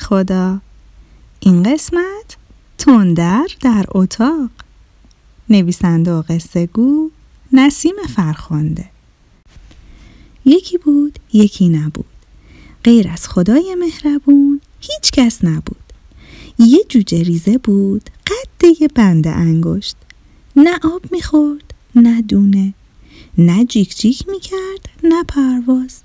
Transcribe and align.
خدا. 0.00 0.60
این 1.40 1.62
قسمت 1.62 2.36
تندر 2.78 3.46
در 3.60 3.86
اتاق. 3.88 4.50
نویسنده 5.50 6.12
و 6.12 6.22
قصه 6.22 6.66
گو 6.66 7.10
نسیم 7.52 7.94
فرخنده. 8.16 8.90
یکی 10.44 10.78
بود 10.78 11.18
یکی 11.32 11.68
نبود. 11.68 12.04
غیر 12.84 13.08
از 13.08 13.28
خدای 13.28 13.74
مهربون 13.74 14.60
هیچ 14.80 15.10
کس 15.12 15.44
نبود. 15.44 15.92
یه 16.58 16.84
جوجه 16.88 17.22
ریزه 17.22 17.58
بود 17.58 18.10
قد 18.26 18.80
یه 18.80 18.88
بند 18.88 19.26
انگشت. 19.26 19.96
نه 20.56 20.78
آب 20.84 21.02
می‌خورد 21.12 21.74
نه 21.94 22.22
دونه. 22.22 22.74
نه 23.38 23.64
جیک 23.64 23.96
جیک 23.96 24.28
می‌کرد 24.28 24.88
نه 25.04 25.24
پرواز. 25.24 26.00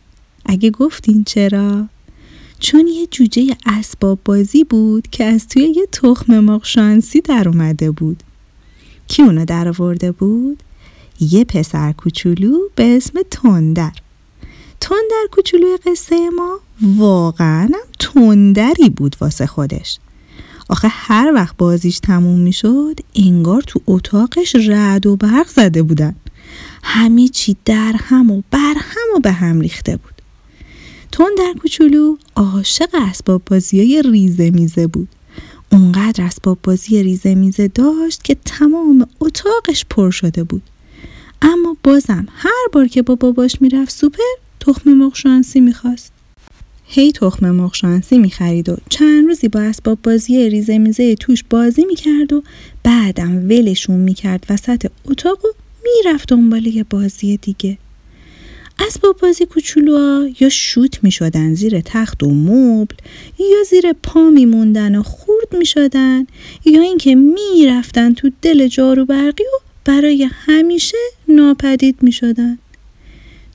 اگه 0.46 0.70
گفتین 0.70 1.24
چرا؟ 1.24 1.88
چون 2.64 2.88
یه 2.88 3.08
جوجه 3.12 3.58
اسباب 3.66 4.20
بازی 4.26 4.64
بود 4.64 5.08
که 5.12 5.24
از 5.24 5.48
توی 5.48 5.74
یه 5.76 5.86
تخم 5.92 6.40
مرغ 6.40 6.66
شانسی 6.66 7.22
در 7.22 7.50
اومده 7.50 7.92
بود. 7.92 8.24
کی 9.08 9.22
اونو 9.24 9.46
در 9.46 9.68
آورده 9.68 10.12
بود؟ 10.12 10.64
یه 11.20 11.44
پسر 11.44 11.92
کوچولو 11.92 12.58
به 12.76 12.98
اسم 12.98 13.20
تندر. 13.32 13.92
تندر 14.82 15.28
کوچولوی 15.32 15.78
قصه 15.86 16.30
ما 16.30 16.60
واقعا 16.82 17.70
تندری 18.00 18.90
بود 18.90 19.16
واسه 19.22 19.46
خودش. 19.46 20.00
آخه 20.70 20.88
هر 20.92 21.32
وقت 21.36 21.58
بازیش 21.58 22.00
تموم 22.00 22.40
می‌شد 22.40 23.00
انگار 23.16 23.62
تو 23.62 23.82
اتاقش 23.88 24.56
رعد 24.56 25.06
و 25.06 25.16
برق 25.16 25.48
زده 25.48 25.84
بودن. 25.84 26.16
همه 26.84 27.28
چی 27.28 27.58
در 27.66 27.94
هم 27.98 28.32
و 28.32 28.42
بر 28.52 28.76
هم 28.78 29.18
و 29.18 29.20
به 29.20 29.32
هم 29.32 29.60
ریخته 29.60 29.98
بود. 29.98 30.13
تندر 31.14 31.54
کوچولو 31.62 32.18
عاشق 32.36 32.90
اسباب 32.94 33.42
بازی 33.46 34.02
ریزه 34.02 34.50
میزه 34.50 34.88
بود. 34.88 35.08
اونقدر 35.72 36.24
اسباب 36.24 36.60
بازی 36.64 37.04
ریزه 37.04 37.36
میزه 37.36 37.68
داشت 37.68 38.24
که 38.24 38.38
تمام 38.46 39.08
اتاقش 39.20 39.86
پر 39.90 40.12
شده 40.12 40.44
بود. 40.44 40.62
اما 41.42 41.78
بازم 41.84 42.28
هر 42.32 42.68
بار 42.72 42.88
که 42.88 43.02
با 43.02 43.16
باباش 43.16 43.62
می‌رفت 43.62 43.92
سوپر 43.92 44.24
تخم 44.60 44.94
مرغ 44.94 45.16
شانسی 45.16 45.60
می‌خواست. 45.60 46.12
هی 46.86 47.12
تخم 47.12 47.52
مرغ 47.52 47.74
شانسی 47.74 48.18
می‌خرید 48.18 48.70
و 48.70 48.78
چند 48.90 49.28
روزی 49.28 49.48
با 49.48 49.60
اسباب 49.60 50.00
بازی 50.04 50.50
ریزه 50.50 50.78
میزه 50.78 51.16
توش 51.16 51.44
بازی 51.50 51.86
می‌کرد 51.86 52.34
و 52.34 52.44
بعدم 52.84 53.36
ولشون 53.50 54.00
می‌کرد 54.00 54.46
وسط 54.50 54.92
اتاق 55.06 55.46
و 55.46 55.48
می‌رفت 55.84 56.30
دنبال 56.30 56.66
یه 56.68 56.84
بازی 56.84 57.38
دیگه. 57.38 57.78
اسباب 58.80 59.18
بازی 59.22 59.46
کوچولوها 59.46 60.28
یا 60.40 60.50
شوت 60.50 61.04
می‌شدن 61.04 61.54
زیر 61.54 61.82
تخت 61.82 62.24
و 62.24 62.30
مبل 62.32 62.96
یا 63.40 63.64
زیر 63.70 63.94
پا 63.94 64.30
میموندن 64.30 64.96
و 64.96 65.04
خورد 65.04 65.56
می‌شدن 65.58 66.28
یا 66.66 66.82
اینکه 66.82 67.16
می‌رفتن 67.16 68.14
تو 68.14 68.32
دل 68.42 68.68
جارو 68.68 69.06
برقی 69.06 69.44
و 69.44 69.60
برای 69.86 70.30
همیشه 70.32 70.98
ناپدید 71.28 71.96
می‌شدن 72.02 72.58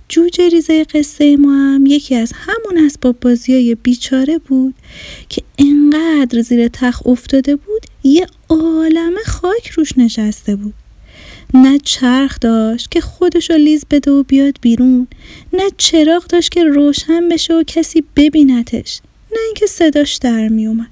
جوجه 0.09 0.49
ریزه 0.49 0.85
قصه 0.85 1.37
ما 1.37 1.53
هم 1.53 1.87
یکی 1.87 2.15
از 2.15 2.33
همون 2.35 2.85
اسباب 2.87 3.21
بازی 3.21 3.55
های 3.55 3.75
بیچاره 3.75 4.39
بود 4.39 4.75
که 5.29 5.43
انقدر 5.59 6.41
زیر 6.41 6.69
تخت 6.69 7.07
افتاده 7.07 7.57
بود 7.57 7.83
یه 8.05 8.27
عالم 8.49 9.15
خاک 9.27 9.69
روش 9.69 9.99
نشسته 9.99 10.57
بود. 10.57 10.75
نه 11.55 11.79
چرخ 11.79 12.39
داشت 12.41 12.91
که 12.91 13.01
خودشو 13.01 13.55
لیز 13.55 13.85
بده 13.91 14.11
و 14.11 14.23
بیاد 14.23 14.59
بیرون. 14.61 15.07
نه 15.53 15.71
چراغ 15.77 16.27
داشت 16.27 16.51
که 16.51 16.65
روشن 16.65 17.29
بشه 17.29 17.55
و 17.55 17.63
کسی 17.63 18.05
ببینتش 18.17 19.01
نه 19.33 19.39
اینکه 19.47 19.67
صداش 19.67 20.17
در 20.17 20.49
میومد 20.49 20.87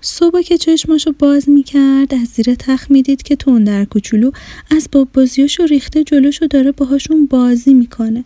صبح 0.00 0.42
که 0.42 0.58
چشماشو 0.58 1.12
باز 1.18 1.48
می‌کرد 1.48 2.14
از 2.14 2.28
زیر 2.28 2.54
تخت 2.54 2.90
می‌دید 2.90 3.22
که 3.22 3.36
تندر 3.36 3.84
کوچولو 3.84 4.30
از 4.70 4.88
باب 4.92 5.08
بازیاشو 5.14 5.62
ریخته 5.62 6.04
جلوشو 6.04 6.46
داره 6.46 6.72
باهاشون 6.72 7.26
بازی 7.26 7.74
می‌کنه. 7.74 8.24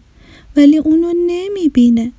ولی 0.56 0.78
اونو 0.78 1.12
نمی‌بینه. 1.26 2.12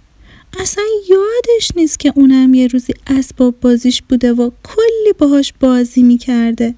اصلا 0.59 0.83
یادش 1.09 1.71
نیست 1.75 1.99
که 1.99 2.13
اونم 2.15 2.53
یه 2.53 2.67
روزی 2.67 2.93
اسباب 3.07 3.59
بازیش 3.61 4.01
بوده 4.01 4.33
و 4.33 4.51
کلی 4.63 5.13
باهاش 5.17 5.53
بازی 5.59 6.03
می‌کرده. 6.03 6.75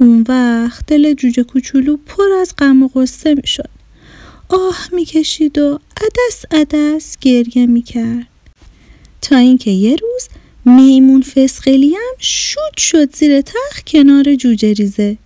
اون 0.00 0.24
وقت 0.28 0.86
دل 0.86 1.14
جوجه 1.14 1.42
کوچولو 1.42 1.96
پر 1.96 2.32
از 2.40 2.54
غم 2.58 2.82
و 2.82 2.88
غصه 2.88 3.34
می‌شد. 3.34 3.70
آه 4.48 4.88
می‌کشید 4.92 5.58
و 5.58 5.78
عدس 5.96 6.44
عدس 6.50 7.16
گریه 7.20 7.66
می‌کرد. 7.66 8.26
تا 9.22 9.36
اینکه 9.36 9.70
یه 9.70 9.96
روز 9.96 10.28
میمون 10.64 11.22
فسقلی 11.22 11.94
هم 11.94 12.14
شود 12.18 12.76
شد 12.78 13.16
زیر 13.16 13.40
تخت 13.40 13.86
کنار 13.86 14.34
جوجه 14.34 14.72
ریزه. 14.72 15.18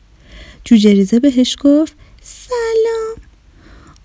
جوجه 0.65 0.93
ریزه 0.93 1.21
بهش 1.21 1.57
گفت 1.61 1.93
سلام. 2.23 3.17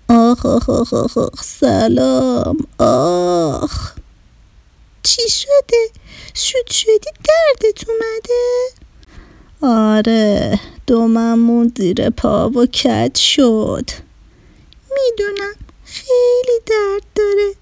آخ 0.08 0.46
آخ 0.46 0.70
آخ 0.70 0.94
آخ, 0.94 1.18
آخ 1.18 1.44
سلام 1.44 2.56
آخ. 2.78 3.92
چی 5.02 5.22
شده؟ 5.28 6.00
شد 6.34 6.70
شدی؟ 6.70 7.10
دردت 7.24 7.88
اومده؟ 7.88 8.80
آره 9.62 10.60
دوممون 10.86 11.72
زیر 11.76 12.10
پا 12.10 12.50
و 12.50 12.66
کج 12.66 13.16
شد. 13.16 13.90
می‌دونم 14.94 15.54
خیلی 15.84 16.60
درد 16.66 17.02
داره. 17.14 17.54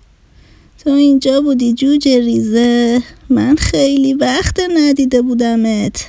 تو 0.79 0.91
اینجا 0.91 1.41
بودی 1.41 1.73
جوجه 1.73 2.19
ریزه. 2.21 3.03
من 3.29 3.57
خیلی 3.57 4.15
وقت 4.15 4.61
ندیده 4.61 5.23
بودمت. 5.23 6.09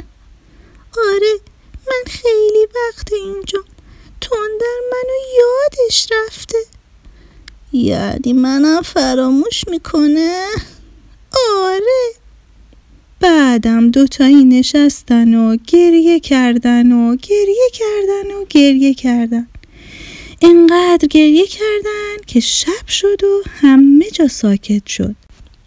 آره 0.98 1.40
من 1.88 2.04
خیلی 2.08 2.68
وقت 2.76 3.14
اینجا. 3.14 3.60
تندر 4.22 4.80
منو 4.92 5.16
یادش 5.40 6.08
رفته. 6.12 6.58
یعنی 7.74 8.34
منم 8.34 8.82
فراموش 8.82 9.68
می‌کنه؟ 9.68 10.46
آره. 11.64 12.19
بعدم 13.20 13.90
دوتایی 13.90 14.46
نشستن 14.46 15.34
و 15.34 15.58
گریه 15.68 16.20
کردن 16.20 16.92
و 16.92 17.16
گریه 17.16 17.70
کردن 17.74 18.32
و 18.32 18.46
گریه 18.50 18.94
کردن. 18.94 19.48
انقدر 20.42 21.08
گریه 21.08 21.48
کردن 21.48 22.16
که 22.28 22.40
شب 22.40 22.88
شد 22.88 23.24
و 23.24 23.42
همه 23.46 24.10
جا 24.10 24.28
ساکت 24.28 24.88
شد. 24.88 25.16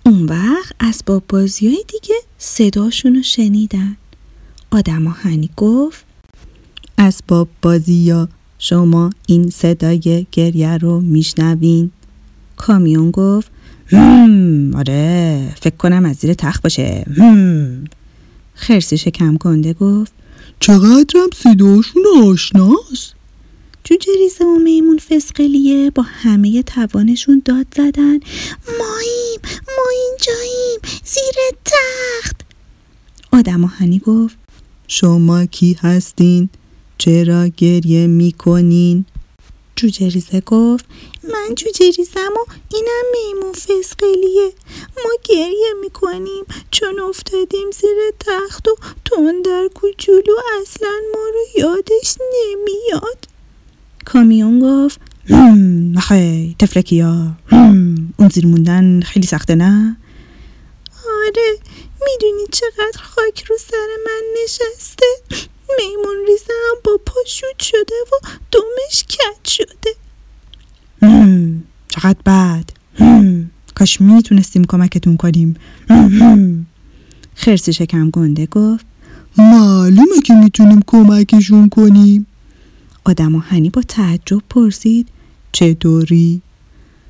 اون 0.07 0.25
وقت 0.25 0.73
اسباب 0.81 1.23
بازی 1.29 1.67
های 1.67 1.85
دیگه 1.93 2.15
صداشون 2.39 3.15
رو 3.15 3.23
شنیدن. 3.23 3.97
آدم 4.71 5.07
هنی 5.07 5.51
گفت 5.57 6.05
اسباب 6.99 7.49
بازی 7.63 7.95
یا 7.95 8.29
شما 8.59 9.11
این 9.27 9.51
صدای 9.51 10.27
گریه 10.33 10.77
رو 10.77 11.01
میشنوین؟ 11.01 11.91
کامیون 12.57 13.11
گفت 13.11 13.51
هم 13.97 14.75
آره 14.75 15.55
فکر 15.61 15.77
کنم 15.77 16.05
از 16.05 16.17
زیر 16.17 16.35
تخت 16.35 16.63
باشه. 16.63 17.05
هم. 17.17 17.85
خرسی 18.55 18.99
شکم 18.99 19.37
کنده 19.37 19.73
گفت 19.73 20.13
چقدرم 20.61 21.29
صداشون 21.35 22.03
آشناست؟ 22.25 23.15
جوجه 23.85 24.13
ریزه 24.19 24.45
و 24.45 24.59
میمون 24.59 24.99
فسقلیه 24.99 25.91
با 25.91 26.03
همه 26.03 26.63
توانشون 26.63 27.43
داد 27.45 27.67
زدن. 27.77 28.21
ماییم 28.67 29.41
ما 29.67 29.85
اینجاییم 29.93 30.81
زیر 31.05 31.35
تخت. 31.65 32.41
آدم 33.33 33.65
هنی 33.65 33.99
گفت 33.99 34.37
شما 34.89 35.47
کی 35.47 35.77
هستین؟ 35.81 36.49
چرا 36.99 37.49
گریه 37.49 38.07
می‌کنین؟ 38.07 39.05
جوجه 39.77 40.09
ریزه 40.09 40.41
گفت 40.41 40.85
من 41.25 41.55
جوجه 41.55 41.91
ریزم 41.91 42.33
و 42.37 42.53
اینم 42.75 43.05
میمون 43.13 43.53
فسقلیه. 43.53 44.53
ما 44.97 45.11
گریه 45.25 45.73
می‌کنیم 45.81 46.45
چون 46.71 47.01
افتادیم 47.01 47.71
زیر 47.71 47.97
تخت 48.21 48.69
و 48.69 48.77
تندر 49.05 49.69
کوچولو 49.75 50.37
اصلا 50.61 51.01
ما 51.13 51.25
رو 51.35 51.61
یادش 51.61 52.17
نمیاد. 52.35 53.29
کامیون 54.05 54.61
گفت 54.61 55.01
نخه 55.95 56.55
تفلکیا 56.59 57.37
اون 58.19 58.29
زیر 58.33 58.47
موندن 58.47 59.01
خیلی 59.01 59.27
سخته 59.27 59.55
نه؟ 59.55 59.97
آره 61.27 61.59
می‌دونی 62.05 62.47
چقدر 62.53 63.03
خاک 63.03 63.43
رو 63.43 63.57
سر 63.59 63.89
من 64.07 64.23
نشسته؟ 64.45 65.07
میمون 65.79 66.27
ریزم 66.27 66.81
با 66.85 67.01
پاشوت 67.07 67.59
شده 67.59 67.95
و 68.13 68.27
دومش 68.51 69.05
کت 69.09 69.49
شده. 69.49 69.95
چقدر 71.89 72.19
بد. 72.27 72.65
کاش 73.75 74.01
می‌تونستیم 74.01 74.65
کمکتون 74.65 75.17
کنیم. 75.17 75.57
خرسی 77.35 77.73
شکم 77.73 78.11
گنده 78.11 78.47
گفت 78.47 78.87
معلومه 79.39 80.21
که 80.25 80.35
می‌تونیم 80.35 80.81
کمکشون 80.87 81.69
کنیم. 81.69 82.27
آدم 83.05 83.37
هنی 83.37 83.71
با 83.71 83.83
تعجب 83.89 84.43
پرسید 84.51 85.09
چطوری؟ 85.53 86.43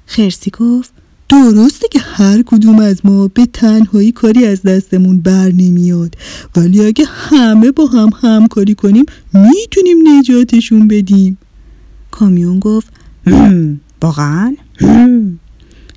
خرسی 0.07 0.51
گفت 0.51 0.93
درسته 1.29 1.89
که 1.91 1.99
هر 1.99 2.43
کدوم 2.43 2.79
از 2.79 3.07
ما 3.07 3.29
به 3.29 3.47
تنهایی 3.47 4.13
کاری 4.13 4.47
از 4.47 4.63
دستمون 4.63 5.21
بر 5.21 5.49
نمیاد 5.53 6.17
ولی 6.57 6.85
اگه 6.87 7.05
همه 7.09 7.71
با 7.71 7.87
هم 7.87 8.11
همکاری 8.23 8.75
کنیم 8.75 9.05
می‌تونیم 9.33 9.97
نجاتشون 10.09 10.89
بدیم. 10.89 11.39
کامیون 12.11 12.59
گفت 12.59 12.93
واقعا? 14.03 14.57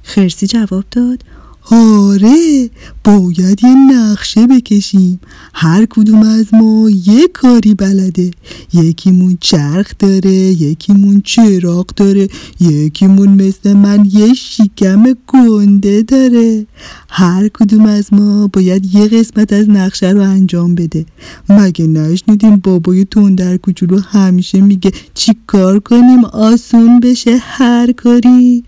خرسی 0.03 0.47
جواب 0.47 0.83
داد. 0.91 1.23
آره 1.71 2.69
باید 3.03 3.63
یه 3.63 3.75
نقشه 3.91 4.47
بکشیم. 4.47 5.19
هر 5.53 5.85
کدوم 5.85 6.23
از 6.23 6.53
ما 6.53 6.89
یه 7.05 7.27
کاری 7.33 7.73
بلده. 7.73 8.31
یکیمون 8.73 9.37
چرخ 9.41 9.93
داره 9.99 10.31
یکیمون 10.31 11.21
چراغ 11.25 11.85
داره 11.95 12.27
یکیمون 12.59 13.29
مثل 13.29 13.73
من 13.73 14.09
یه 14.13 14.33
شیکم 14.33 15.03
گنده 15.27 16.01
داره. 16.01 16.67
هر 17.09 17.47
کدوم 17.47 17.85
از 17.85 18.13
ما 18.13 18.47
باید 18.47 18.95
یه 18.95 19.07
قسمت 19.07 19.53
از 19.53 19.69
نقشه 19.69 20.09
رو 20.09 20.21
انجام 20.21 20.75
بده. 20.75 21.05
مگه 21.49 21.87
نشنیدیم 21.87 22.55
بابای 22.55 23.05
تندر 23.05 23.57
کوچولو 23.57 23.99
همیشه 23.99 24.61
میگه 24.61 24.91
چی 25.13 25.35
کار 25.47 25.79
کنیم؟ 25.79 26.25
آسون 26.25 26.99
بشه 26.99 27.37
هر 27.37 27.91
کاری. 27.91 28.63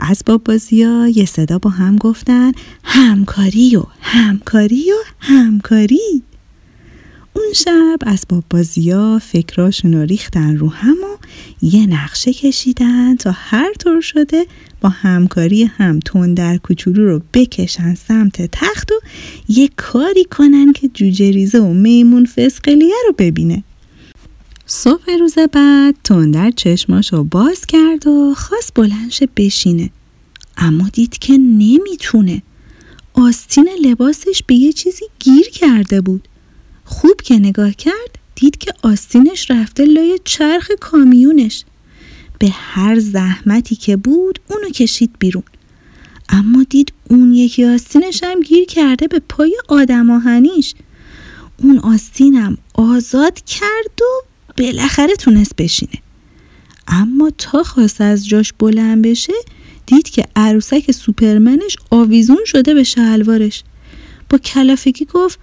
اسباب 0.00 0.44
بازی 0.44 0.82
ها 0.82 1.08
یه 1.08 1.24
صدا 1.24 1.58
با 1.58 1.70
هم 1.70 1.96
گفتن 1.96 2.52
همکاری 2.84 3.76
و 3.76 3.82
همکاری 4.00 4.90
و 4.90 4.96
همکاری. 5.20 6.22
اون 7.32 7.52
شب 7.54 7.98
اسباب 8.06 8.44
بازی 8.50 8.90
ها 8.90 9.18
فکراشون 9.18 9.94
رو 9.94 10.02
ریختن 10.02 10.56
رو 10.56 10.68
هم 10.68 10.92
و 10.94 11.16
یه 11.62 11.86
نقشه 11.86 12.32
کشیدن 12.32 13.16
تا 13.16 13.30
هر 13.34 13.72
طور 13.72 14.00
شده 14.00 14.46
با 14.80 14.88
همکاری 14.88 15.64
هم 15.64 16.00
تون 16.00 16.34
در 16.34 16.56
کوچولو 16.56 17.06
رو 17.06 17.22
بکشن 17.34 17.94
سمت 17.94 18.48
تخت 18.52 18.92
و 18.92 18.94
یه 19.48 19.70
کاری 19.76 20.24
کنن 20.24 20.72
که 20.72 20.88
جوجه 20.88 21.30
ریزه 21.30 21.58
و 21.58 21.72
میمون 21.72 22.26
فسقلیه 22.26 22.94
رو 23.06 23.14
ببینه. 23.18 23.64
صبح 24.68 25.16
روز 25.20 25.34
بعد 25.52 25.96
تندر 26.04 26.50
چشماشو 26.50 27.24
باز 27.24 27.66
کرد 27.66 28.06
و 28.06 28.34
خواست 28.36 28.74
بلنش 28.74 29.22
بشینه. 29.36 29.90
اما 30.56 30.88
دید 30.88 31.18
که 31.18 31.32
نمی‌تونه. 31.38 32.42
آستین 33.14 33.68
لباسش 33.84 34.42
به 34.46 34.54
یه 34.54 34.72
چیزی 34.72 35.04
گیر 35.18 35.48
کرده 35.48 36.00
بود. 36.00 36.28
خوب 36.84 37.20
که 37.20 37.34
نگاه 37.34 37.72
کرد 37.72 38.18
دید 38.34 38.58
که 38.58 38.72
آستینش 38.82 39.50
رفته 39.50 39.84
لای 39.84 40.18
چرخ 40.24 40.70
کامیونش. 40.80 41.64
به 42.38 42.48
هر 42.52 42.98
زحمتی 42.98 43.76
که 43.76 43.96
بود 43.96 44.38
اونو 44.48 44.68
کشید 44.68 45.10
بیرون. 45.18 45.44
اما 46.28 46.62
دید 46.70 46.92
اون 47.10 47.34
یکی 47.34 47.64
آستینش 47.64 48.22
هم 48.22 48.40
گیر 48.40 48.64
کرده 48.64 49.08
به 49.08 49.20
پای 49.28 49.56
آدم 49.68 50.10
آهنیش. 50.10 50.74
اون 51.62 51.78
آستینم 51.78 52.58
آزاد 52.74 53.40
کرد 53.40 54.00
و 54.00 54.35
بالاخره 54.56 55.16
تونست 55.16 55.56
بشینه. 55.56 56.02
اما 56.88 57.30
تا 57.38 57.62
خواست 57.62 58.00
از 58.00 58.28
جاش 58.28 58.52
بلند 58.58 59.06
بشه 59.06 59.32
دید 59.86 60.10
که 60.10 60.24
عروسک 60.36 60.92
سوپرمنش 60.92 61.76
آویزون 61.90 62.44
شده 62.46 62.74
به 62.74 62.84
شلوارش. 62.84 63.64
با 64.30 64.38
کلافگی 64.38 65.04
گفت 65.04 65.38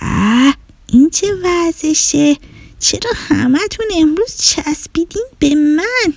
اه 0.00 0.54
این 0.86 1.10
چه 1.10 1.26
وضعشه؟ 1.44 2.36
چرا 2.78 3.10
همتون 3.14 3.86
امروز 3.96 4.36
چسبیدین 4.36 5.26
به 5.38 5.54
من؟ 5.54 6.12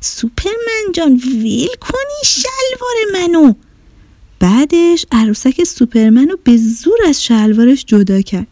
سوپرمن 0.00 0.92
جان 0.92 1.14
ویل 1.14 1.68
کنی 1.80 2.20
شلوار 2.24 2.96
منو. 3.12 3.52
بعدش 4.38 5.06
عروسک 5.12 5.64
سوپرمن 5.64 6.28
رو 6.28 6.38
به 6.44 6.56
زور 6.56 6.98
از 7.08 7.24
شلوارش 7.24 7.84
جدا 7.84 8.20
کرد. 8.20 8.46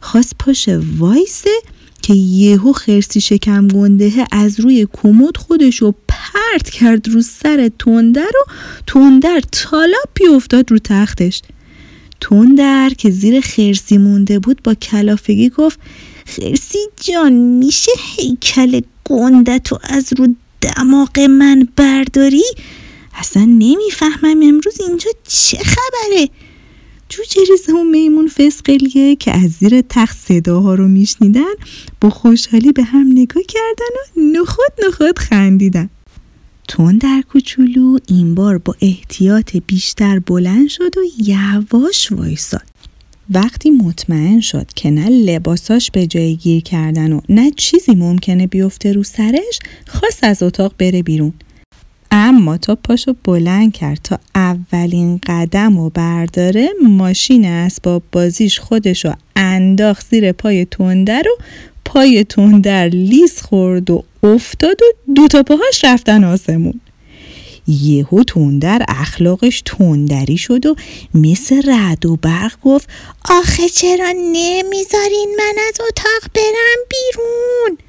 خواست 0.00 0.32
پاشه 0.38 0.80
وایسه 0.98 1.50
که 2.04 2.14
یهو 2.14 2.72
خرسی 2.72 3.20
شکم 3.20 3.68
گنده 3.68 4.26
از 4.32 4.60
روی 4.60 4.86
کمد 4.92 5.36
خودشو 5.36 5.94
پرت 6.08 6.70
کرد 6.70 7.08
رو 7.08 7.22
سر 7.22 7.70
تندر 7.78 8.20
و 8.22 8.50
تندر 8.86 9.40
تالاپی 9.52 10.26
افتاد 10.26 10.70
رو 10.70 10.78
تختش 10.78 11.42
تندر 12.20 12.90
که 12.98 13.10
زیر 13.10 13.40
خرسی 13.40 13.98
مونده 13.98 14.38
بود 14.38 14.62
با 14.64 14.74
کلافگی 14.74 15.48
گفت 15.48 15.80
خرسی 16.26 16.78
جان 17.00 17.32
میشه 17.32 17.92
هیکل 18.16 18.80
گنده 19.04 19.58
تو 19.58 19.78
از 19.82 20.12
رو 20.16 20.28
دماغ 20.60 21.20
من 21.20 21.68
برداری؟ 21.76 22.44
اصلا 23.14 23.44
نمی‌فهمم 23.44 24.42
امروز 24.42 24.80
اینجا 24.80 25.10
چه 25.28 25.58
خبره؟ 25.58 26.28
جوجه 27.16 27.40
ریزه 27.50 27.72
و 27.72 27.84
میمون 27.84 28.28
فسقلیه 28.28 29.16
که 29.16 29.32
از 29.32 29.50
زیر 29.50 29.80
تخت 29.88 30.18
صداها 30.18 30.74
رو 30.74 30.88
میشنیدن 30.88 31.54
با 32.00 32.10
خوشحالی 32.10 32.72
به 32.72 32.82
هم 32.82 33.06
نگاه 33.14 33.42
کردن 33.42 33.94
و 34.16 34.38
نخود 34.38 34.72
نخود 34.86 35.18
خندیدن. 35.18 35.90
تون 36.68 36.98
در 36.98 37.22
کوچولو 37.28 37.98
این 38.08 38.34
بار 38.34 38.58
با 38.58 38.74
احتیاط 38.80 39.56
بیشتر 39.66 40.18
بلند 40.18 40.68
شد 40.68 40.98
و 40.98 41.00
یواش 41.18 42.12
وایساد. 42.12 42.62
وقتی 43.30 43.70
مطمئن 43.70 44.40
شد 44.40 44.66
که 44.76 44.90
نه 44.90 45.08
لباساش 45.08 45.90
به 45.90 46.06
جای 46.06 46.36
گیر 46.36 46.62
کردن 46.62 47.12
و 47.12 47.20
نه 47.28 47.50
چیزی 47.50 47.94
ممکنه 47.94 48.46
بیفته 48.46 48.92
رو 48.92 49.02
سرش 49.02 49.58
خواست 49.86 50.24
از 50.24 50.42
اتاق 50.42 50.74
بره 50.78 51.02
بیرون. 51.02 51.32
اما 52.26 52.56
تا 52.56 52.74
پاشو 52.74 53.14
بلند 53.24 53.72
کرد 53.72 54.00
تا 54.04 54.18
اولین 54.34 55.20
قدم 55.26 55.78
و 55.78 55.90
برداره 55.90 56.68
ماشین 56.82 57.44
اسباب 57.44 58.02
بازیش 58.12 58.60
خودشو 58.60 59.12
انداخت 59.36 60.06
زیر 60.10 60.32
پای 60.32 60.64
تندر 60.64 61.22
و 61.28 61.42
پای 61.84 62.24
تندر 62.24 62.88
لیز 62.88 63.42
خورد 63.42 63.90
و 63.90 64.04
افتاد 64.22 64.82
و 64.82 65.12
دوتا 65.14 65.42
پاهاش 65.42 65.84
رفتن 65.84 66.24
آسمون. 66.24 66.80
یهو 67.68 68.22
تندر 68.22 68.84
اخلاقش 68.88 69.62
تندری 69.66 70.36
شد 70.36 70.66
و 70.66 70.76
مثل 71.14 71.70
رد 71.70 72.06
و 72.06 72.16
برق 72.16 72.60
گفت 72.62 72.88
آخه 73.30 73.68
چرا 73.68 74.12
نمی‌ذارین 74.16 75.34
من 75.38 75.54
از 75.68 75.80
اتاق 75.88 76.30
برم 76.34 76.80
بیرون؟ 76.90 77.83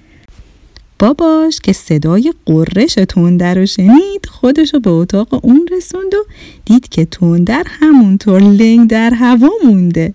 باباش 1.00 1.60
که 1.60 1.74
صدای 1.74 2.34
قررش 2.46 2.94
تندر 2.94 3.56
رو 3.56 3.66
شنید 3.66 4.26
خودشو 4.30 4.80
به 4.80 4.90
اتاق 4.90 5.46
اون 5.46 5.68
رسوند 5.72 6.14
و 6.14 6.26
دید 6.66 6.90
که 6.90 7.06
تندر 7.06 7.64
همونطور 7.70 8.42
لنگ 8.42 8.90
در 8.90 9.14
هوا 9.14 9.50
مونده 9.66 10.14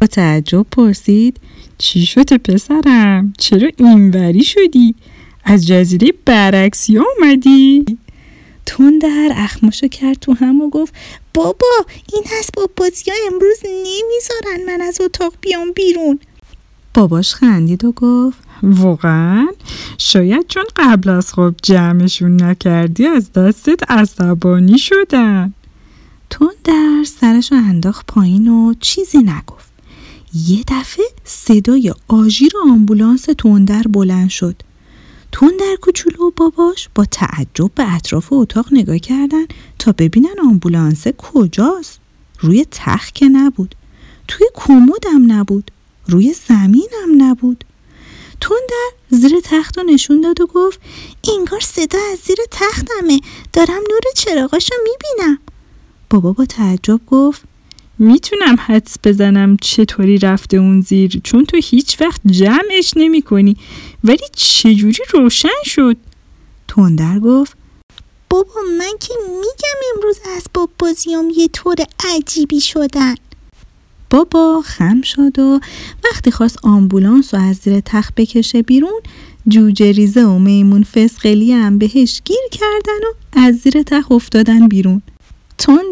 با 0.00 0.06
تعجب 0.06 0.66
پرسید 0.72 1.40
چی 1.78 2.06
شد 2.06 2.36
پسرم؟ 2.36 3.32
چرا 3.38 3.70
اینوری 3.76 4.44
شدی؟ 4.44 4.94
از 5.44 5.66
جزیره 5.66 6.12
برعکسی 6.24 6.98
آمدی؟ 6.98 7.98
تندر 8.66 9.28
اخماشو 9.36 9.88
کرد 9.88 10.16
تو 10.20 10.32
هم 10.32 10.60
و 10.60 10.70
گفت 10.70 10.94
بابا 11.34 11.86
این 12.12 12.24
هست 12.38 12.50
با 12.56 12.68
بازی 12.76 13.10
امروز 13.32 13.58
نمی‌ذارن 13.64 14.66
من 14.66 14.80
از 14.80 15.00
اتاق 15.00 15.34
بیام 15.40 15.72
بیرون 15.72 16.18
باباش 16.94 17.34
خندید 17.34 17.84
و 17.84 17.92
گفت 17.92 18.45
واقعا. 18.62 19.46
شاید 19.98 20.46
چون 20.48 20.64
قبل 20.76 21.10
از 21.10 21.32
خواب 21.32 21.54
جمعشون 21.62 22.42
نکردی 22.42 23.06
از 23.06 23.32
دستت 23.32 23.90
عصبانی 23.90 24.78
شدن. 24.78 25.52
تون 26.30 26.52
در 26.64 27.04
سرش 27.06 27.52
انداخت 27.52 28.06
پایین 28.06 28.48
و 28.48 28.74
چیزی 28.80 29.18
نگفت. 29.18 29.72
یه 30.48 30.64
دفعه 30.68 31.04
صدای 31.24 31.94
آژیر 32.08 32.52
آمبولانس 32.70 33.26
تندر 33.38 33.82
بلند 33.82 34.28
شد. 34.28 34.56
تندر 35.32 35.76
کوچولو 35.80 36.26
و 36.26 36.30
باباش 36.36 36.88
با 36.94 37.04
تعجب 37.04 37.70
به 37.74 37.94
اطراف 37.94 38.32
اتاق 38.32 38.66
نگاه 38.72 38.98
کردن 38.98 39.44
تا 39.78 39.92
ببینن 39.92 40.34
آمبولانس 40.44 41.08
کجاست. 41.08 42.00
روی 42.40 42.66
تخت 42.70 43.14
که 43.14 43.28
نبود. 43.28 43.74
توی 44.28 44.46
کمدم 44.54 45.32
نبود. 45.32 45.70
روی 46.08 46.34
زمینم 46.48 47.08
نبود. 47.18 47.64
تندر 48.40 48.90
زیر 49.10 49.40
تخت 49.44 49.78
رو 49.78 49.84
نشون 49.84 50.20
داد 50.20 50.40
و 50.40 50.46
گفت 50.46 50.80
انگار 51.38 51.60
صدا 51.60 51.98
از 52.12 52.18
زیر 52.18 52.36
تختمه. 52.50 53.20
دارم 53.52 53.82
نور 53.90 54.00
چراغاشو 54.16 54.74
می‌بینم. 54.82 55.38
بابا 56.10 56.32
با 56.32 56.44
تعجب 56.44 57.00
گفت 57.06 57.42
می‌تونم 57.98 58.56
حدس 58.66 58.96
بزنم 59.04 59.56
چطوری 59.62 60.18
رفته 60.18 60.56
اون 60.56 60.80
زیر 60.80 61.20
چون 61.24 61.44
تو 61.44 61.60
هیچ 61.64 62.00
وقت 62.00 62.20
جمعش 62.26 62.92
نمی 62.96 63.22
کنی 63.22 63.56
ولی 64.04 64.24
چجوری 64.36 65.02
روشن 65.10 65.62
شد؟ 65.64 65.96
تندر 66.68 67.18
گفت 67.18 67.56
بابا 68.30 68.60
من 68.78 68.92
که 69.00 69.14
میگم 69.28 69.96
امروز 69.96 70.18
اسباب 70.36 70.70
بازیام 70.78 71.32
یه 71.36 71.48
طور 71.48 71.76
عجیبی 72.14 72.60
شدن. 72.60 73.14
بابا 74.10 74.62
خم 74.64 75.02
شد 75.02 75.38
و 75.38 75.60
وقتی 76.04 76.30
خواست 76.30 76.58
آمبولانس 76.62 77.34
رو 77.34 77.40
از 77.40 77.56
زیر 77.56 77.80
تخت 77.80 78.14
بکشه 78.14 78.62
بیرون 78.62 79.00
جوجه 79.48 79.92
ریزه 79.92 80.24
و 80.24 80.38
میمون 80.38 80.82
فسقلی 80.82 81.52
هم 81.52 81.78
بهش 81.78 82.22
گیر 82.24 82.48
کردن 82.50 83.00
و 83.06 83.38
از 83.38 83.56
زیر 83.56 83.82
تخت 83.82 84.12
افتادن 84.12 84.68
بیرون. 84.68 85.02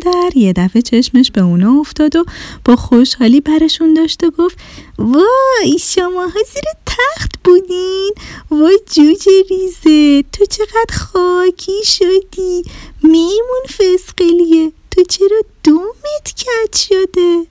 در 0.05 0.31
یه 0.37 0.53
دفعه 0.53 0.83
چشمش 0.83 1.31
به 1.31 1.41
اونا 1.41 1.81
افتاد 1.81 2.17
و 2.17 2.25
با 2.65 2.77
خوشحالی 2.77 3.41
برشون 3.41 3.95
داشت 3.95 4.25
و 4.25 4.31
گفت 4.31 4.59
وای 4.99 5.79
شما 5.81 6.23
ها 6.23 6.41
زیر 6.55 6.65
تخت 6.87 7.31
بودین! 7.45 8.13
وای 8.51 8.79
جوجه 8.93 9.43
ریزه 9.51 10.23
تو 10.33 10.45
چقدر 10.45 10.95
خاکی 10.95 11.85
شدی! 11.85 12.63
میمون 13.03 13.65
فسقلیه 13.69 14.73
تو 14.91 15.03
چرا 15.03 15.41
دومت 15.65 16.35
کت 16.37 16.77
شده؟ 16.77 17.47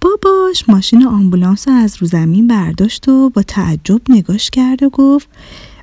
باباش 0.00 0.68
ماشین 0.68 1.06
آمبولانس 1.06 1.68
رو 1.68 1.74
از 1.74 1.96
رو 1.96 2.06
زمین 2.06 2.46
برداشت 2.46 3.08
و 3.08 3.30
با 3.30 3.42
تعجب 3.42 4.00
نگاش 4.08 4.50
کرد 4.50 4.82
و 4.82 4.90
گفت 4.90 5.28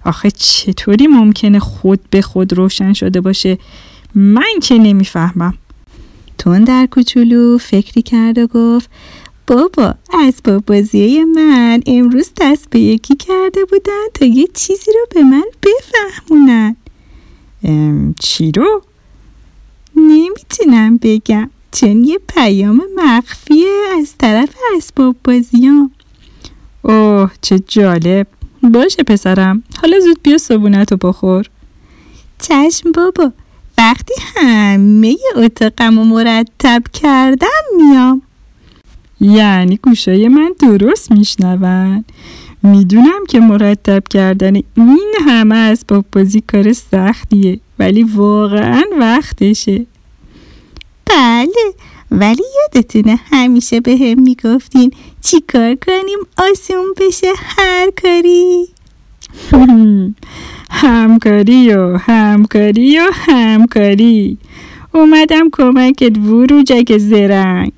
آخه 0.06 0.32
چطوری 0.32 1.08
ممکنه 1.08 1.60
خود 1.60 2.00
به 2.10 2.22
خود 2.22 2.54
روشن 2.54 2.94
شده 2.94 3.22
باشه؟ 3.22 3.58
من 4.16 4.60
که 4.62 4.78
نمی‌فهمم. 4.78 5.54
تون 6.38 6.64
در 6.64 6.86
کوچولو 6.92 7.58
فکری 7.58 8.02
کرد 8.02 8.38
و 8.38 8.48
گفت 8.48 8.90
بابا 9.48 9.96
اسباب 10.14 10.66
بازی 10.66 11.24
من 11.24 11.82
امروز 11.86 12.32
دست 12.42 12.70
به 12.70 12.80
یکی 12.80 13.16
کرده 13.16 13.66
بودن 13.66 14.06
تا 14.14 14.26
یه 14.26 14.48
چیزی 14.54 14.92
رو 14.92 15.08
به 15.16 15.24
من 15.24 15.46
بفهمونن. 15.64 16.76
چی 18.20 18.52
رو؟ 18.52 18.82
نمی‌تونم 19.96 20.98
بگم. 20.98 21.50
چون 21.72 22.04
یه 22.04 22.20
پیام 22.28 22.82
مخفیه 22.96 23.68
از 24.00 24.14
طرف 24.18 24.50
اسباب 24.78 25.16
بازیام 25.24 25.92
اوه 26.82 27.32
چه 27.42 27.60
جالب. 27.60 28.28
باشه 28.64 29.04
پسرم. 29.04 29.64
حالا 29.82 30.00
زود 30.00 30.20
بیا 30.24 30.38
صبونت 30.38 30.92
رو 30.92 30.98
بخور. 30.98 31.46
چشم 32.42 32.92
بابا 32.92 33.32
وقتی 33.78 34.14
همه 34.36 35.16
اتاقم 35.36 36.00
رو 36.00 36.06
مرتب 36.06 36.84
کردم 36.94 37.64
میام. 37.78 38.22
یعنی 39.22 39.80
گوشای 39.84 40.28
من 40.28 40.52
درست 40.60 41.12
میشنون. 41.12 42.06
می‌دونم 42.64 43.26
که 43.30 43.40
مرتب 43.40 44.04
کردن 44.10 44.56
این 44.56 45.14
همه 45.28 45.56
اسباب 45.56 46.06
بازی 46.12 46.42
کار 46.42 46.74
سختیه 46.74 47.60
ولی 47.80 48.04
واقعا 48.04 48.84
وقتشه. 49.00 49.86
بله. 51.10 51.74
ولی 52.12 52.44
یادتونه 52.62 53.20
همیشه 53.32 53.80
به 53.80 53.98
هم 53.98 54.22
می‌گفتین 54.22 54.92
چی 55.22 55.42
کار 55.42 55.76
کنیم 55.76 56.20
آسون 56.38 56.94
بشه 56.98 57.28
هر 57.38 57.92
کاری؟ 58.02 58.68
همکاری 60.70 61.74
و 61.74 61.98
همکاری 61.98 63.00
و 63.00 63.10
همکاری. 63.14 64.38
اومدم 64.94 65.50
کمکت 65.52 66.18
وروجک 66.18 66.98
زرنگ. 66.98 67.72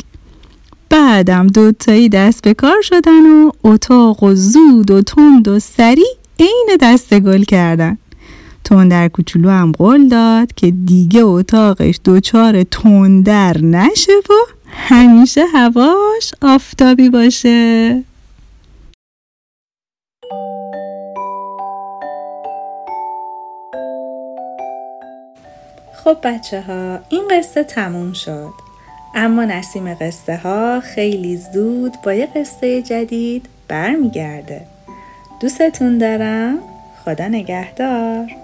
بعدم 0.90 1.48
دوتایی 1.48 2.10
دست 2.10 2.44
به 2.44 2.54
کار 2.54 2.82
شدن 2.82 3.26
و 3.26 3.52
اتاق 3.64 4.24
و 4.24 4.36
زود 4.36 4.92
و 4.92 5.02
تند 5.02 5.48
و 5.48 5.60
سری 5.60 6.06
عین 6.40 6.78
دست 6.82 7.20
گل 7.20 7.44
کردن. 7.44 7.98
تندر 8.70 9.08
کوچولو 9.08 9.50
هم 9.50 9.72
قول 9.72 10.08
داد 10.08 10.54
که 10.54 10.72
دیگه 10.72 11.24
اتاقش 11.24 12.00
دوچار 12.04 12.64
تندر 12.64 13.58
نشه 13.58 14.12
و 14.12 14.34
همیشه 14.68 15.46
هواش 15.54 16.34
آفتابی 16.42 17.10
باشه. 17.10 18.04
خب 26.04 26.18
بچه 26.24 26.62
ها 26.62 27.00
این 27.10 27.24
قصه 27.32 27.64
تموم 27.64 28.14
شد. 28.14 28.54
اما 29.16 29.46
نسیم 29.46 29.94
قصه 29.94 30.38
ها 30.38 30.80
خیلی 30.80 31.38
زود 31.38 31.94
با 32.04 32.14
یه 32.14 32.26
قصه 32.36 32.82
جدید 32.82 33.46
برمیگرده. 33.68 34.62
دوستتون 35.42 35.98
دارم. 35.98 36.58
خدا 37.06 37.28
نگهدار. 37.28 38.39